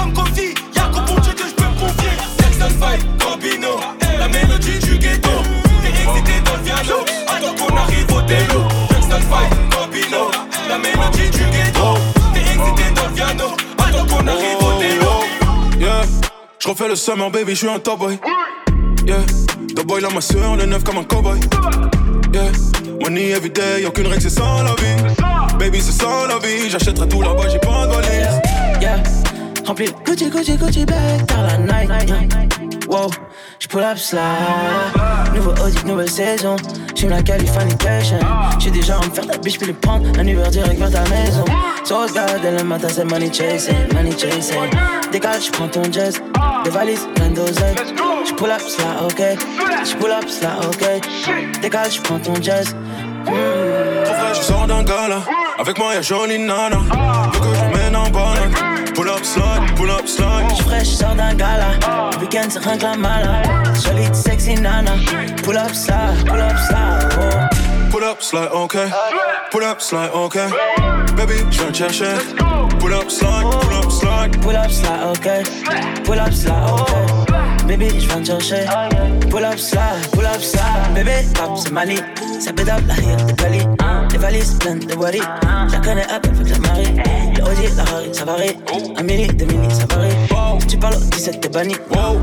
[0.00, 0.54] comme Kofi.
[0.74, 2.10] Y'a qu'au bon Dieu que je peux me confier.
[2.38, 3.80] Jackson 5, Gambino.
[4.18, 5.30] La mélodie du ghetto.
[5.82, 6.96] T'es excité dans le piano.
[7.28, 8.62] Attends qu'on arrive au délo.
[8.90, 10.30] Jackson 5, Gambino.
[10.68, 11.94] La mélodie du ghetto.
[12.34, 13.44] T'es excité dans le piano.
[13.78, 15.12] Attends qu'on arrive au délo.
[15.78, 16.02] Yeah,
[16.58, 18.18] je refais le summer baby, je suis un top boy.
[19.06, 19.24] Yeah,
[19.74, 21.40] top boy là ma soeur, le neuf comme un cowboy.
[22.32, 22.52] Yeah,
[23.02, 25.14] money everyday, aucune règle, c'est ça la vie.
[25.58, 28.40] Baby, c'est ça la vie, j'achèterai tout là-bas, j'ai pas de valise.
[28.80, 29.02] Yeah,
[29.66, 31.90] rempli de Gucci, Gucci, Gucci bag par la night.
[32.88, 33.10] Wow,
[33.60, 34.20] j'pull up slide.
[35.34, 36.56] Nouveau Audi, nouvelle saison.
[36.94, 38.18] J'aime la Californication.
[38.58, 40.06] J'suis déjà en me faire ta bitch, puis les prendre.
[40.18, 41.44] Un Uber direct vers ta maison.
[41.84, 44.56] So regarde le matin, c'est money chasing, money chasing.
[45.12, 46.20] Dégage, j'prends ton jazz.
[46.64, 47.76] Des valises, plein d'oseille.
[48.26, 49.22] J'pull up slide, ok.
[49.84, 51.60] J'pull up slide, ok.
[51.62, 52.74] Dégage, j'prends ton jazz.
[53.24, 55.22] Trop frais, je sors d'un gala.
[55.58, 56.78] Avec moi y'a jolie nana.
[59.20, 60.50] Up slide, pull up slide.
[60.50, 61.72] J'suis fraîche, j'sors d'un gala.
[62.12, 63.42] Le week-end, c'est rien que la mala.
[63.74, 64.92] Solide, sexy nana.
[65.44, 67.90] Pull up slide, pull up slide, oh.
[67.90, 68.76] Pull up slide, ok.
[69.50, 70.38] Pull up slide, ok.
[71.16, 72.18] Baby, je viens te chercher.
[72.78, 74.40] Pull up slide, pull up slide.
[74.40, 75.28] Pull up slide, ok.
[76.04, 77.59] Pull up slide, ok.
[77.70, 78.66] Baby, je viens te chercher.
[79.30, 80.92] Pull up slide, pull up slide.
[80.92, 82.00] Bébé, pop, c'est Mali.
[82.40, 83.60] Ça pédale, la rire, de Cali.
[84.10, 85.20] Les valises pleines de wadi.
[85.68, 86.96] Je la connais up avec la Marie.
[87.36, 88.56] Le Audi, la Harry, ça varie.
[88.96, 90.10] Un mini, deux mini, ça varie.
[90.68, 91.74] Tu parles au 17, t'es banni.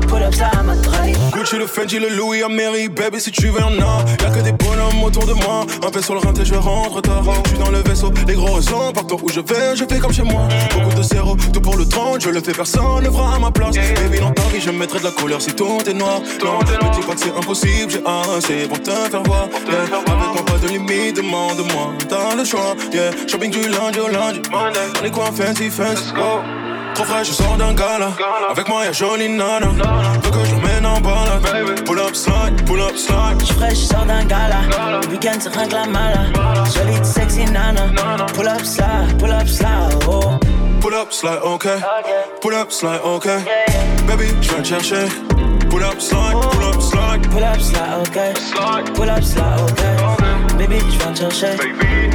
[0.08, 1.14] Pull up slide, ma rallye.
[1.32, 4.04] Gucci, le Fendi, le Louis, Amérique, baby, si tu veux, y'en a.
[4.22, 5.66] Y'a que des bonhommes autour de moi.
[5.86, 7.22] Un peu sur le rinté, je rentre tard.
[7.44, 8.92] Je suis dans le vaisseau, les gros raisons.
[8.92, 10.48] Partout où je vais, je fais comme chez moi.
[10.74, 13.50] Beaucoup de zéro, tout pour le 30, je le fais, personne ne fera à ma
[13.50, 13.76] place.
[13.76, 16.20] Baby, dans ta vie, je mettrai de la couleur si tout est noir.
[16.42, 19.48] Non, dis pas que c'est impossible, j'ai assez pour te faire voir.
[19.68, 19.82] Yeah.
[19.82, 21.92] Avec moi, pas de limite, demande-moi.
[22.08, 23.10] T'as le choix, yeah.
[23.26, 24.40] Shopping du lundi au lundi.
[24.52, 26.12] On est quoi, fancy, fancy?
[26.98, 28.10] Trop frais, je sors d'un gala.
[28.50, 29.68] Avec moi, y'a jolie nana.
[30.20, 31.84] Veux que je l'emmène en balade.
[31.84, 33.40] Pull up slide, pull up slide.
[33.40, 34.56] J'suis fraîche, sors d'un gala.
[35.00, 36.24] Le week-end, c'est rien que la mala.
[36.68, 37.86] Solide, sexy nana.
[38.34, 40.40] Pull up slide, pull up slide, oh.
[40.80, 41.68] Pull up slide, ok.
[42.40, 43.28] Pull up slide, ok.
[44.08, 45.08] Baby, j'viens te chercher.
[45.70, 47.30] Pull up slide, pull up slide.
[47.30, 48.94] Pull up slide, ok.
[48.96, 50.58] Pull up slide, ok.
[50.58, 51.56] Baby, j'viens te chercher.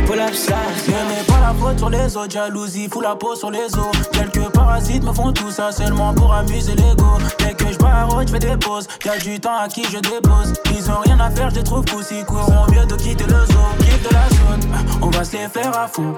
[0.06, 1.33] Pull up slide.
[1.78, 3.92] Sur les autres, jalousie, fout la peau sur les os.
[4.12, 7.18] Quelques parasites me font tout ça seulement pour amuser l'ego.
[7.40, 8.88] Dès que je je fais des pauses.
[9.04, 10.54] Y'a du temps à qui je dépose.
[10.72, 12.24] Ils ont rien à faire, je les trouve coussi.
[12.26, 13.60] Courons mieux de quitter le zoo.
[13.80, 16.14] Quitte la zone, on va se les faire à fond.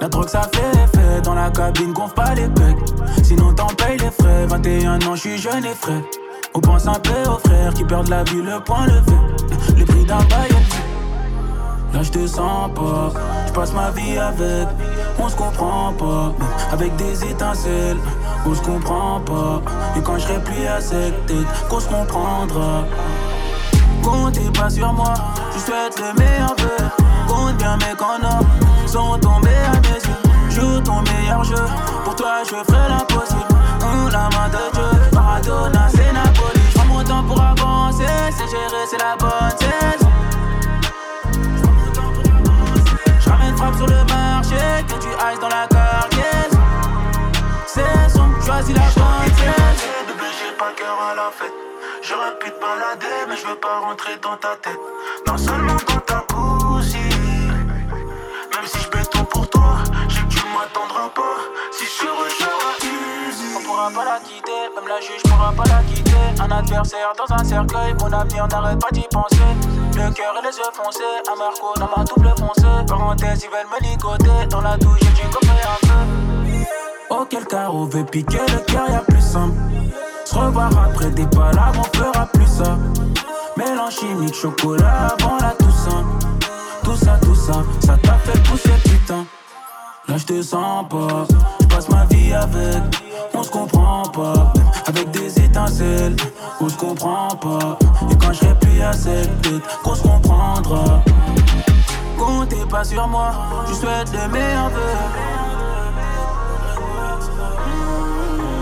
[0.00, 1.20] La drogue ça fait effet.
[1.22, 2.76] Dans la cabine, gonfle pas les pecs.
[3.22, 4.46] Sinon t'en payes les frais.
[4.46, 6.02] 21 ans, je suis jeune et frais.
[6.54, 9.16] On pense un peu aux frères qui perdent la vie, le point levé.
[9.76, 10.50] Le prix d'un bail
[11.92, 13.10] Là je te sens pas,
[13.46, 14.68] je passe ma vie avec,
[15.18, 16.32] on se comprend pas,
[16.72, 17.98] avec des étincelles,
[18.46, 19.60] on se comprend pas.
[19.96, 22.84] Et quand je serai plus à cette tête, qu'on se comprendra.
[24.02, 25.14] Comptez pas sur moi,
[25.52, 26.86] je souhaite le meilleur vœu.
[27.28, 28.44] Compte bien mes canards,
[28.86, 30.30] sont tombés à mes yeux.
[30.48, 31.64] Joue ton meilleur jeu,
[32.04, 33.40] pour toi je ferai l'impossible.
[34.12, 36.60] la main de Dieu, Maradona c'est Napoli.
[36.70, 39.99] J'prends mon temps pour avancer, c'est gérer, c'est la bonne saison.
[43.60, 44.56] Frappe sur le marché,
[44.88, 46.60] que tu ailles dans la cargaison.
[47.66, 49.30] C'est son, choisis la bonne
[50.06, 51.52] Bébé, j'ai pas cœur à la fête.
[52.02, 54.80] J'aurais pu te balader, mais je veux pas rentrer dans ta tête.
[55.26, 57.66] Non seulement dans ta cousine.
[58.52, 59.76] Même si je béton pour toi,
[60.08, 61.36] j'ai que tu m'attendras pas.
[61.72, 62.06] Si je suis
[63.56, 66.10] On pourra pas la quitter, même la juge pourra pas la quitter.
[66.40, 69.36] Un adversaire dans un cercueil, mon avenir n'arrête pas d'y penser.
[70.00, 72.86] Le cœur et les yeux foncés, un Marco dans ma double foncée.
[72.88, 74.46] Parenthèse, ils veulent me ligoter.
[74.48, 75.90] Dans la douche, j'ai coffré un peu.
[77.48, 79.56] Cas on veut piquer le cœur, y'a plus simple.
[80.24, 82.78] Se revoir après des palabres, on fera plus ça.
[83.56, 86.04] Mélange chimique, chocolat avant la Toussaint.
[86.84, 89.26] Tout ça, tout ça, ça t'a fait pousser, putain.
[90.08, 91.26] Là, je te sens pas,
[91.60, 92.82] je passe ma vie avec,
[93.34, 94.52] on se comprend pas.
[94.86, 96.16] Avec des étincelles,
[96.60, 97.78] on se comprend pas.
[98.10, 101.02] Et quand je plus à cette tête, qu'on se comprendra.
[102.18, 103.32] Comptez pas sur moi,
[103.68, 104.96] je souhaite le meilleur vœu.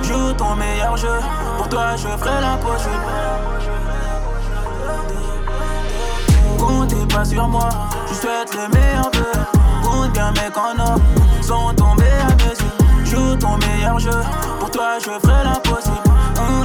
[0.03, 1.18] Joue ton meilleur jeu,
[1.59, 3.09] pour toi je ferai l'impossible.
[6.59, 7.68] Comptez pas sur moi,
[8.09, 9.33] je souhaite le meilleur vœu.
[9.83, 10.98] Compte bien mes canards,
[11.42, 13.05] sont tombés à mes yeux.
[13.05, 14.20] Joue ton meilleur jeu,
[14.59, 16.09] pour toi je ferai l'impossible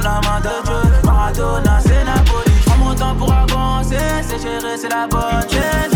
[0.02, 1.00] la main de Dieu.
[1.04, 2.52] Maradona, c'est Napoli.
[2.66, 5.90] Prends mon temps pour avancer, c'est gérer, c'est la bonne chaîne.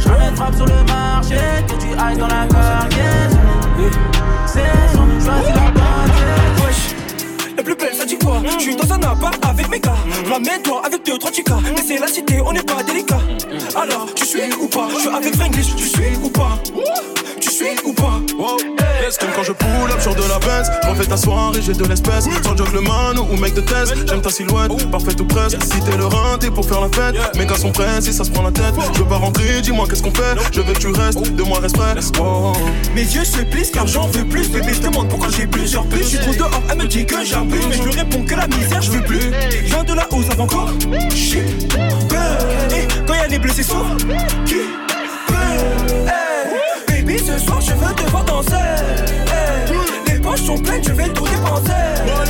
[0.00, 1.36] Jamais frappe sur le marché,
[1.68, 3.38] que tu ailles dans la cargaison.
[4.46, 7.56] C'est son, choisis la bonne chaîne.
[7.56, 9.94] La plus belle, ça dit quoi Je suis dans un appart avec mes gars.
[10.30, 11.58] Ramène-toi avec deux, trois chicas.
[11.62, 13.20] Mais c'est la cité, on n'est pas délicat.
[13.76, 14.88] Alors, tu suis ou pas?
[14.94, 16.41] Je suis avec Frenglish, tu suis ou pas?
[19.44, 20.68] Je pull up sur de la baisse.
[20.88, 22.24] Refais ta soirée, j'ai de l'espèce.
[22.42, 23.94] Sans joke le man ou mec de test.
[24.08, 25.58] J'aime ta silhouette, parfaite ou presque.
[25.62, 27.36] Si t'es le rein, t'es pour faire la fête.
[27.36, 28.74] Mes gars sont prêts si ça se prend la tête.
[28.94, 30.36] Je veux pas rentrer, dis-moi qu'est-ce qu'on fait.
[30.52, 32.00] Je veux que tu restes, de moi respect.
[32.94, 34.48] Mes yeux se plissent car j'en veux plus.
[34.50, 36.02] Bébé, je demande pourquoi j'ai plusieurs plus.
[36.02, 37.60] Je suis trop dehors, elle me dit que j'abuse.
[37.68, 39.30] Mais je lui réponds que la misère, je veux plus.
[39.50, 40.70] Je viens de haut, ça va encore.
[41.14, 41.42] Shit,
[42.70, 43.64] Et quand y'a les blessés,
[44.46, 44.56] Qui?
[47.04, 48.54] Baby, ce soir, je veux te voir danser.
[50.06, 52.21] Les poches sont pleines, je vais tout dépenser.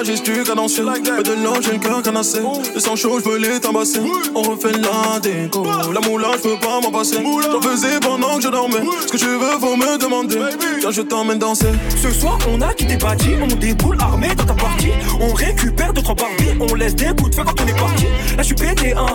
[0.00, 2.38] Est majestueuse, cadencée, mais de l'eau, j'ai le cœur canassé.
[2.74, 4.00] Le sang chaud, je veux les tabasser.
[4.34, 7.18] On refait la déco, la moula, je peux pas m'en passer.
[7.22, 8.80] J'en faisais pendant que je dormais.
[9.06, 10.38] Ce que tu veux, faut me demander.
[10.80, 11.66] Tiens, je t'emmène danser.
[12.00, 14.92] Ce soir, on a quitté bâti, on déboule armé dans ta partie.
[15.20, 18.04] On récupère deux, trois Barbies, on laisse des bouts de feu quand on est parti.
[18.04, 19.06] Là, je suis pété, un,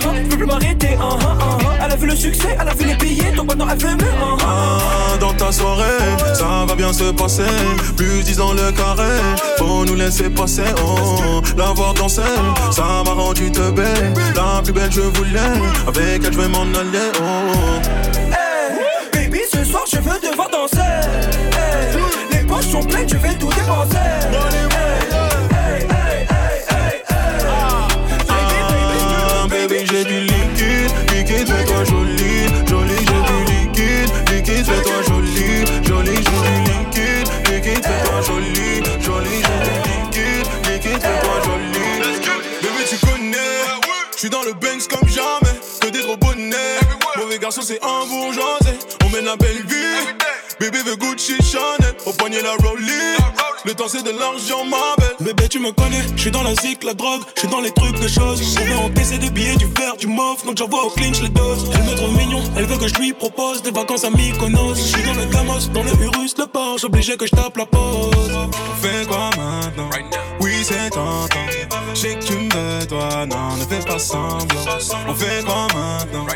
[0.00, 1.84] je peux plus m'arrêter, un, un, un.
[1.86, 4.02] Elle a vu le succès, elle a vu les billets, donc maintenant elle veut me,
[4.02, 5.16] un.
[5.20, 5.84] Dans ta soirée,
[6.34, 7.42] ça va bien se passer.
[7.96, 9.08] Plus dix dans le carré,
[9.58, 11.40] faut nous laisser passer, oh.
[11.56, 12.22] La voir danser,
[12.70, 14.14] ça m'a rendu te belle.
[14.34, 15.40] La plus belle, je voulais,
[15.86, 17.80] avec elle, je vais m'en aller, oh.
[19.12, 20.78] Baby, ce soir, je veux te voir danser.
[20.78, 21.96] Hey,
[22.32, 24.63] les poches sont pleines, je vais tout dépenser.
[50.60, 53.16] Bébé veut Gucci Chanel, au poignet la Rollie.
[53.64, 55.16] Le temps c'est de l'argent, ma belle.
[55.20, 57.72] Bébé, tu me connais, je suis dans la zik, la drogue, je suis dans les
[57.72, 58.40] trucs de choses.
[58.60, 61.70] On veut encaisser des billets, du verre, du mof, donc j'envoie au clinch les doses.
[61.74, 64.76] Elle me trouve mignon, elle veut que je lui propose des vacances à Mykonos.
[64.76, 67.66] Je suis dans le Gamos, dans le Urus, le Porsche, obligé que je tape la
[67.66, 68.10] pause.
[68.32, 69.90] On fait quoi maintenant?
[70.40, 71.28] Oui, c'est tentant.
[71.94, 74.60] Je sais que tu me veux, toi, non, ne fais pas semblant.
[75.08, 76.26] On fait quoi maintenant?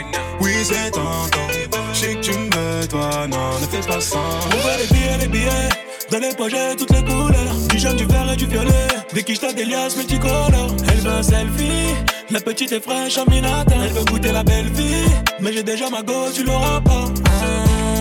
[0.40, 1.48] Oui, c'est tentant.
[1.92, 2.47] Je sais que tu me
[2.88, 4.28] toi, non, ne fais pas semblant.
[4.46, 5.68] On veut les billets, les billets.
[6.10, 7.54] Dans les projets, toutes les couleurs.
[7.68, 8.88] Du jaune, du vert et du violet.
[9.12, 10.74] Des quiches, des liasses multicolores.
[10.90, 11.94] Elle veut un selfie.
[12.30, 13.74] La petite est fraîche, Aminata.
[13.84, 15.04] Elle veut goûter la belle vie.
[15.40, 17.04] Mais j'ai déjà ma go, tu l'auras pas.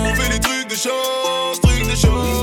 [0.06, 2.42] On fait des trucs de choses, trucs de choses.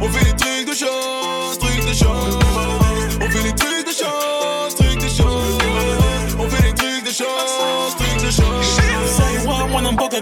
[0.00, 2.38] On fait des trucs de choses, trucs de choses.
[3.20, 4.35] On fait des trucs de choses,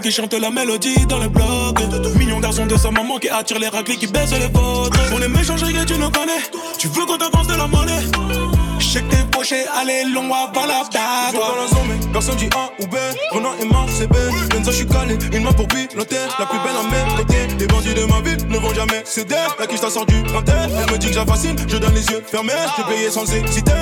[0.01, 1.79] qui chante la mélodie dans le blog.
[2.17, 4.99] Mignon garçon de sa maman qui attire les raclés qui baissent les vôtres.
[5.13, 6.41] On est méchants, et tu nous connais.
[6.77, 8.24] Tu veux qu'on t'avance de la monnaie?
[8.95, 11.33] Je sais que t'es poché, allez, long avant la Je bague.
[11.35, 12.95] vois dans la zone, mais personne dit A ou B.
[13.31, 14.15] Renan et Marc, c'est B.
[14.65, 15.17] Je suis calé.
[15.33, 16.15] Une main pour piloter.
[16.39, 17.47] La plus belle à mes côtés.
[17.59, 19.35] Les bandits de ma ville ne vont jamais céder.
[19.59, 20.53] La quiche sort du printemps.
[20.79, 21.57] Elle me dit que j'affascine.
[21.67, 22.53] Je donne les yeux fermés.
[22.77, 23.73] J'ai payé sans hésiter.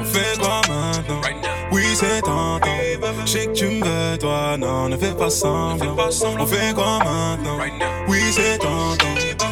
[0.00, 1.20] On fait quoi maintenant?
[1.70, 2.60] Oui, c'est tentant.
[3.26, 5.94] Je sais que tu me veux, toi, non, ne fais pas semblant.
[6.40, 7.58] On fait quoi maintenant?
[8.08, 9.04] Oui, c'est tentant.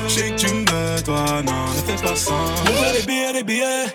[0.08, 2.64] Je sais que tu me veux, toi, non, ne fais pas On semblant.
[2.64, 3.86] veut les billets, les billets.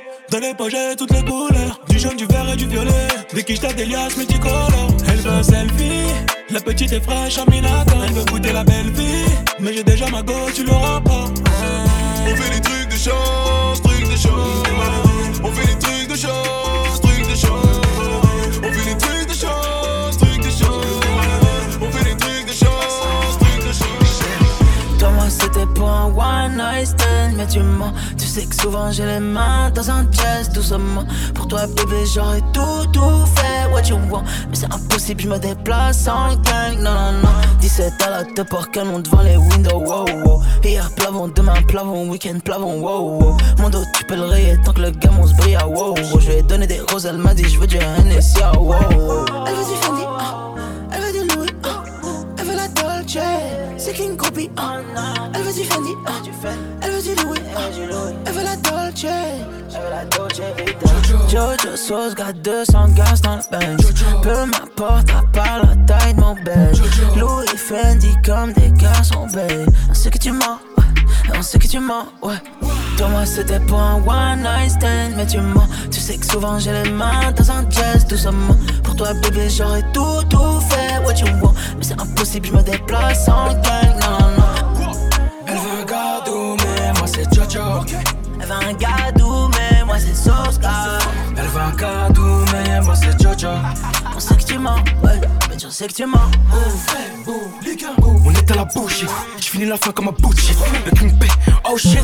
[0.41, 1.79] Les projets, toutes les couleurs.
[1.87, 3.07] Du jaune, du vert et du violet.
[3.33, 4.91] Des quiches, des liasses multicolores.
[5.07, 6.11] Elle veut un selfie.
[6.49, 7.93] La petite est fraîche, Aminata.
[8.05, 9.23] Elle veut goûter la belle vie.
[9.61, 11.25] Mais j'ai déjà ma go, tu l'auras pas.
[12.27, 14.63] On fait des trucs de choses, trucs de choses.
[15.41, 16.04] On fait des trucs
[26.05, 27.35] one night stand.
[27.37, 31.03] Mais tu mens, tu sais que souvent j'ai les mains dans un chest, doucement.
[31.33, 33.71] Pour toi, bébé, j'aurais tout, tout fait.
[33.73, 36.77] What you want, mais c'est impossible, je me déplace en gang.
[36.79, 37.29] Non, non, non.
[37.59, 39.79] 17 à la top, par canon devant les windows.
[39.79, 40.41] Wow, wow.
[40.63, 42.79] Hier, plavon, demain, plavon, week-end, plavon.
[42.79, 43.37] Wow, wow.
[43.59, 45.57] Mon dos, tu peux le rayer tant que le gamin se brille.
[45.59, 46.19] ah, Wow, wow.
[46.19, 48.37] Je lui ai donné des roses, elle m'a dit, je veux du Hennessy.
[48.43, 49.25] ah, Wow, wow.
[49.47, 50.53] Elle veut du Fendi, ah.
[50.91, 51.49] Elle veut du Louis.
[52.37, 53.17] Elle veut la Dolce,
[53.77, 53.93] c'est
[55.55, 55.61] ah.
[55.61, 56.11] Elle veut du Fendi, ah.
[56.81, 57.59] Elle veut du Louis, ah.
[58.25, 60.89] Elle veut la Dolce, elle veut la Dolce Vita.
[61.29, 63.81] Jojo sauce, got 200 gaz dans le bench.
[64.21, 66.77] Peu m'importe, à part la taille de mon bench.
[67.15, 69.65] Louis Fendi comme des garçons belles.
[69.89, 71.37] On sait que tu mens, ouais.
[71.37, 72.35] On sait que tu mens, ouais.
[72.97, 75.67] Toi, moi, c'était pour un one night stand, mais tu mens.
[75.91, 78.55] Tu sais que souvent j'ai les mains dans un jazz, doucement.
[78.83, 81.53] Pour toi, bébé, j'aurais tout, tout fait, what you want.
[81.77, 84.24] Mais c'est impossible, je me déplace en gang, non.
[88.45, 90.99] Elle veut un gadou, mais moi c'est Soska.
[91.35, 93.47] Elle veut un gâteau, mais moi c'est Jojo.
[94.15, 96.29] On sait que tu mens, ouais, mais je sais que tu mens.
[97.25, 99.03] On est à la bouche,
[99.37, 100.51] je finis la fin comme un bouche.
[100.85, 101.27] Le king pay,
[101.67, 102.03] oh shit.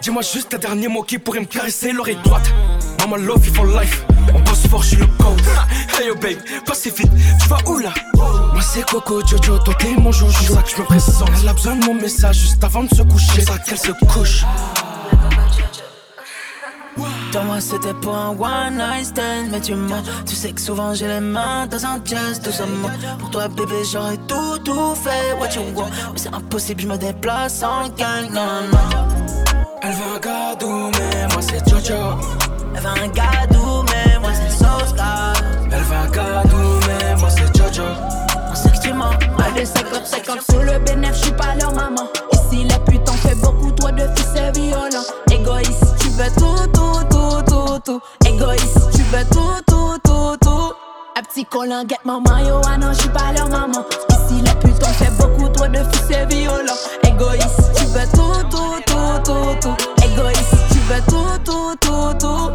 [0.00, 2.52] Dis-moi juste le dernier mot qui pourrait me caresser l'oreille droite.
[3.00, 4.04] Mama love you for life.
[4.32, 5.42] On bosse fort, je suis le code.
[5.98, 7.10] Hey yo babe, passez vite,
[7.40, 7.92] tu vas où là?
[8.14, 10.34] Moi c'est Coco Jojo, toi t'es mon joujou.
[10.40, 11.30] C'est ça que je me présente.
[11.40, 13.32] Elle a besoin de mon message juste avant de se coucher.
[13.34, 14.44] C'est ça qu'elle se couche.
[17.32, 20.02] Toi, moi, c'était pour un one night stand, mais tu mens.
[20.26, 22.90] Tu sais que souvent j'ai les mains dans un jazz, doucement.
[23.18, 25.88] Pour toi, bébé, j'aurais tout, tout fait, what you want?
[26.12, 29.08] Mais c'est impossible, je me déplace en gang, non, non.
[29.82, 31.94] Elle veut un gâteau, mais moi c'est Jojo.
[32.74, 35.32] Elle veut un gadou, mais moi c'est Soska.
[35.70, 37.82] Elle veut un gâteau, mais moi c'est Jojo.
[38.50, 39.10] On sait que tu mens.
[39.36, 42.08] Pas de 50-50 sur le bénéf, j'suis pas leur maman.
[42.32, 45.04] Ici, les putes en fait beaucoup, toi de fils c'est violent.
[47.86, 50.72] Égoïste, tu veux tout, tout, tout, tout.
[51.16, 53.84] Un petit colin, get maman, yo, ah non, j'suis pas leur maman.
[54.08, 56.72] Ici, les putes en fait beaucoup, toi de fils c'est violent.
[57.06, 59.76] Égoïste, tu veux tout, tout, tout, tout, tout.
[60.02, 62.54] Égoïste, tu veux tout, tout, tout, tout.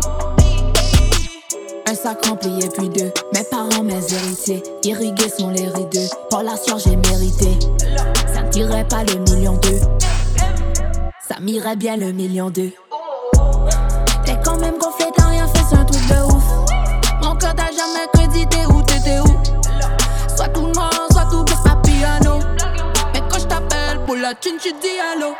[1.85, 3.11] Un sac rempli et puis deux.
[3.33, 4.63] Mes parents, mes héritiers.
[4.83, 6.09] Irrigués sont les rideaux.
[6.31, 7.57] Pour la sueur, j'ai mérité.
[8.33, 9.81] Ça me tirait pas le million d'eux.
[11.27, 12.71] Ça m'irait bien le million d'eux.
[24.09, 25.35] pour la thune, tu dis allô.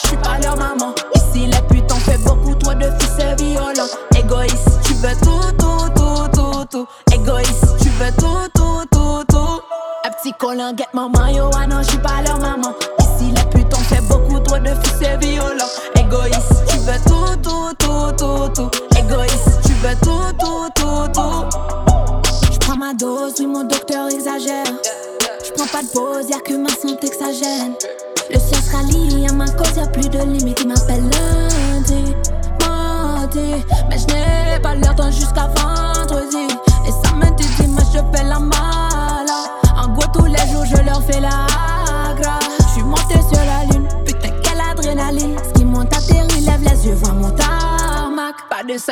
[0.00, 0.94] Je suis pas leur maman.
[1.16, 3.88] Ici, les putes en fait beaucoup, toi de fils c'est violent.
[4.16, 6.86] Égoïste, tu veux tout, tout, tout, tout, tout.
[7.12, 9.60] Égoïste, tu veux tout, tout, tout, tout.
[10.04, 12.72] Un petit collant, get maman, yo, ah non, je suis pas leur maman.
[13.00, 15.66] Ici, les putes en fait beaucoup, toi de fils c'est violent.
[15.96, 17.51] Égoïste, tu veux tout, tout.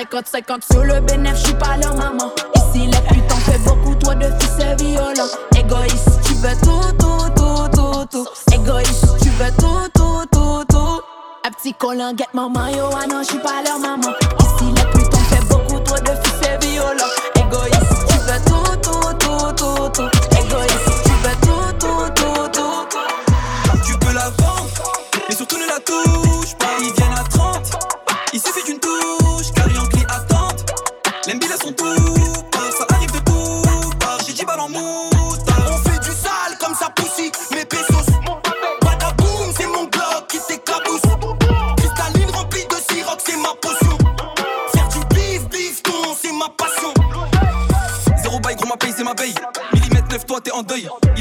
[0.05, 2.33] 50-50 sur le bénéf, j'suis pas leur maman.
[2.57, 5.29] Ici, les putains fait beaucoup, toi de fils c'est violent.
[5.59, 8.27] Égoïste, tu veux tout, tout, tout, tout, tout.
[8.55, 11.03] Égoïste, tu veux tout, tout, tout, tout.
[11.45, 13.90] Un petit collant, get maman, yo, ah non, j'suis pas leur maman.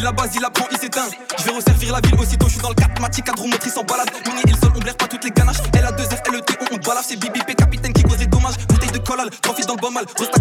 [0.10, 1.08] la base, il la prend, il s'éteint.
[1.38, 3.84] Je vais resservir la ville aussitôt, je suis dans le 4 Matic, cadre motrice en
[3.84, 4.10] balade.
[4.26, 5.62] Mini et le on blaire pas toutes les ganaches.
[5.74, 6.42] Elle a 2 R, elle le
[6.72, 8.58] on balave, c'est BBP, capitaine qui cause des dommages.
[8.68, 10.40] Bouteille de collal, profite dans le bas mal, resta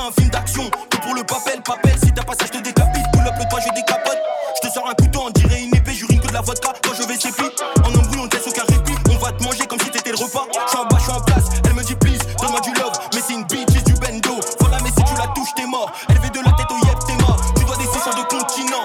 [0.00, 0.70] un film d'action.
[0.90, 1.94] Tout pour le papel, papel.
[2.02, 3.04] Si t'as pas ça, je te décapite.
[3.12, 4.18] Pull up le toit, je décapote.
[4.56, 5.92] Je te sors un couteau, on dirait une épée.
[5.92, 7.62] J'urine que de la vodka quand je vais chez Pete.
[7.84, 8.94] En embrouille, on te laisse aucun répit.
[9.10, 10.46] On va te manger comme si t'étais le repas.
[10.52, 11.44] Je suis en bas, je suis en place.
[11.64, 12.92] Elle me dit please, donne-moi du love.
[13.14, 14.40] Mais c'est une bitch, c'est du bendo.
[14.60, 15.92] Voilà, mais si tu la touches, t'es mort.
[16.08, 17.36] Elle Élevé de la tête au yep, t'es mort.
[17.56, 18.84] Tu dois des 600 de continent.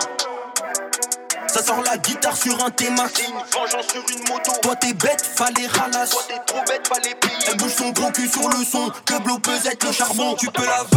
[1.48, 3.06] Ça sort la guitare sur un théma.
[3.14, 4.52] C'est une vengeance sur une moto.
[4.62, 6.10] Toi t'es bête, fallait ralasse.
[6.10, 7.34] Toi t'es trop bête, fallait payer.
[7.48, 8.92] Elle bouge son gros cul sur le son.
[9.06, 10.36] Que bleu peut être le charbon.
[10.36, 10.95] Tu peux la voir.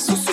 [0.00, 0.29] sous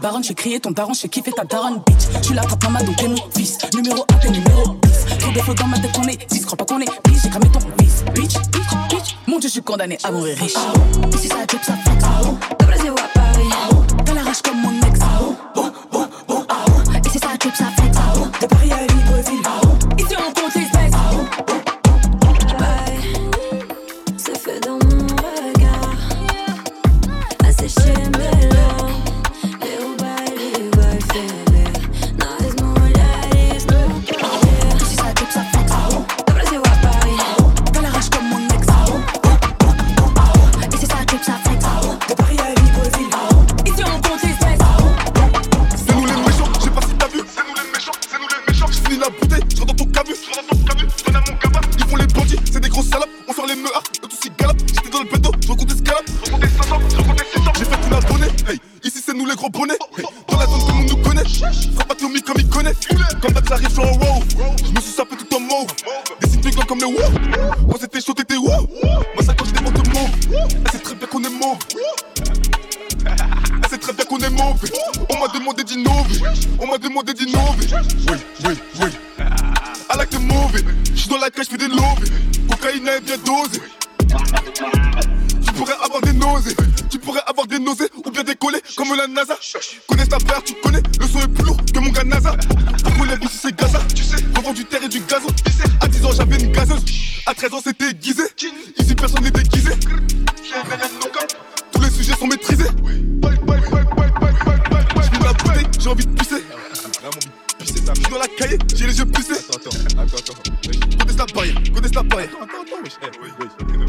[0.00, 2.22] baronne, j'ai crié ton daron, j'ai kiffé ta daronne, bitch.
[2.22, 3.58] Tu l'attrapes maman, donc t'es mon fils.
[3.74, 5.18] Numéro 1, t'es numéro 10.
[5.18, 6.46] Trop de faux dans ma tête, on est 10.
[6.46, 8.04] Crois pas qu'on est bitch, j'ai cramé ton fils.
[8.14, 9.16] Bitch, bitch, bitch.
[9.26, 10.54] Mon dieu, je suis condamné à mourir riche.
[11.14, 12.59] Ici, ça drip, ça fuck.
[81.40, 82.10] Cage, j'fais des lobbies.
[82.50, 83.62] Cocaïne est bien dosée.
[85.46, 86.56] Tu pourrais avoir des nausées,
[86.90, 89.38] tu pourrais avoir des nausées ou bien décoller comme la NASA.
[89.88, 92.36] Connais ta père, tu connais, le son est plus lourd que mon gars NASA.
[92.96, 95.28] Pour la vie, c'est Gaza, tu sais, revends du terre et du gazon.
[95.80, 96.84] À 10 ans, j'avais une gazeuse,
[97.26, 98.22] à 13 ans, c'était aiguisé.
[98.78, 99.72] Ici, personne n'est déguisé.
[101.72, 102.68] Tous les sujets sont maîtrisés.
[105.78, 106.29] J'ai envie de pisser.
[111.40, 111.54] Attends.
[111.74, 112.30] Connais la barrière.
[112.42, 112.98] Attends, attends, wesh.
[113.22, 113.79] Oui, oui, oui.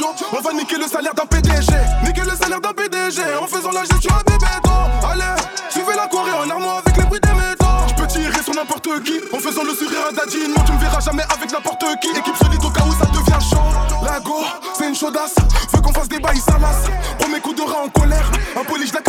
[0.00, 1.72] On va niquer le salaire d'un PDG.
[2.04, 3.20] Niquer le salaire d'un PDG.
[3.42, 4.46] En faisant la gestion à bébé
[5.10, 7.66] Allez, suivez la Corée en armoire avec les bruits des métaux.
[7.88, 9.18] Je peux tirer sur n'importe qui.
[9.32, 10.48] En faisant le sourire à Daddy.
[10.48, 12.10] Non, tu me verras jamais avec n'importe qui.
[12.10, 14.04] Équipe solide au cas où ça devient chaud.
[14.04, 14.36] La go,
[14.78, 15.34] c'est une chaudasse.
[15.72, 16.86] Veux qu'on fasse des bails, lasse.
[17.18, 18.30] Premier coup de rat en colère.
[18.56, 19.00] Un poli, je la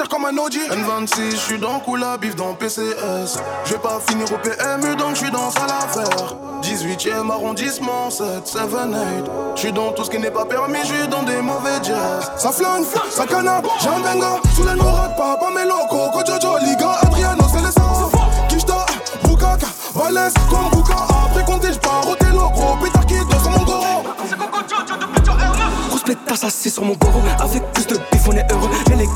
[0.00, 0.58] cher comme un Audi.
[0.58, 3.38] N26, j'suis dans Kula, bif dans PCS.
[3.64, 6.36] J'vais pas finir au PMU, donc j'suis dans ça l'affaire.
[6.62, 9.30] 18ème arrondissement, 7, 7, 8.
[9.56, 12.30] J'suis dans tout ce qui n'est pas permis, j'suis dans des mauvais jazz.
[12.36, 14.40] Ça flingue, ça canard, j'ai un benga.
[14.54, 16.10] Sous les noirades, papa, mes locaux.
[16.12, 18.10] Kojojo, Liga, Adriano, c'est les sens.
[18.48, 18.86] Kishta,
[19.24, 20.96] Bukaka, Valès, comme Buka.
[21.26, 22.99] Après compter, j'pars au télo, gros pétard
[26.70, 26.94] sur mon
[27.38, 27.96] Avec plus de
[28.88, 29.06] Mais les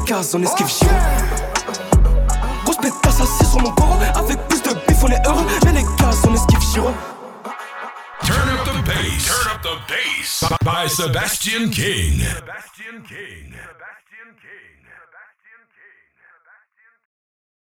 [3.02, 6.24] Grosse assis sur mon goro Avec plus de bif on est heureux Mais les cases
[6.28, 6.60] on esquive
[8.24, 9.26] Turn up the bass.
[9.26, 10.44] Turn up the bass.
[10.64, 12.20] By Sebastian King.
[12.20, 13.54] Sebastian King.